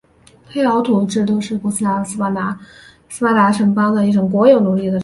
[0.47, 4.99] 黑劳士制度是古希腊的斯巴达城邦的一种国有奴隶的制度。